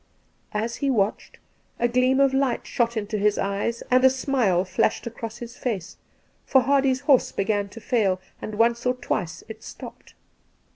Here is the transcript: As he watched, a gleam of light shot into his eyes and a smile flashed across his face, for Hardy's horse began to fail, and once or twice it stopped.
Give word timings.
As 0.55 0.77
he 0.77 0.89
watched, 0.89 1.37
a 1.77 1.87
gleam 1.87 2.19
of 2.19 2.33
light 2.33 2.65
shot 2.65 2.97
into 2.97 3.19
his 3.19 3.37
eyes 3.37 3.83
and 3.91 4.03
a 4.03 4.09
smile 4.09 4.65
flashed 4.65 5.05
across 5.05 5.37
his 5.37 5.55
face, 5.55 5.97
for 6.43 6.61
Hardy's 6.61 7.01
horse 7.01 7.31
began 7.31 7.69
to 7.69 7.79
fail, 7.79 8.19
and 8.41 8.55
once 8.55 8.87
or 8.87 8.95
twice 8.95 9.43
it 9.47 9.61
stopped. 9.61 10.15